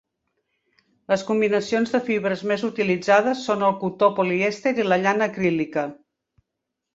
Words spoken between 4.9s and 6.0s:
llana acrílica.